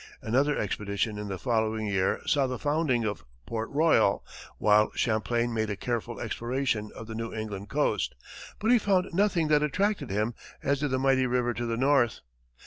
[0.23, 4.25] Another expedition in the following year saw the founding of Port Royal,
[4.57, 8.15] while Champlain made a careful exploration of the New England coast,
[8.57, 10.33] but he found nothing that attracted him
[10.63, 12.21] as did the mighty river to the north.